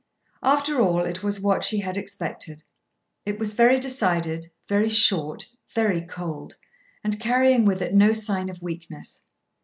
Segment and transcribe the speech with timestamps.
[0.41, 2.63] After all it was what she had expected.
[3.23, 6.55] It was very decided, very short, very cold,
[7.03, 9.21] and carrying with it no sign of weakness.